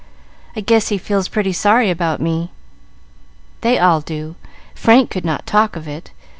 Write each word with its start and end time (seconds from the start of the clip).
I 0.55 0.61
guess 0.61 0.87
he 0.87 0.97
feels 0.97 1.27
pretty 1.27 1.53
sorry 1.53 1.91
about 1.91 2.19
me." 2.19 2.49
"They 3.61 3.77
all 3.77 4.01
do. 4.01 4.33
Frank 4.73 5.11
could 5.11 5.23
not 5.25 5.45
talk 5.45 5.75
of 5.75 5.87
it. 5.87 6.09